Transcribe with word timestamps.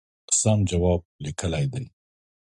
سم 0.39 0.57
جواب 0.69 1.01
لیکلی 1.23 1.65
دی. 1.73 1.83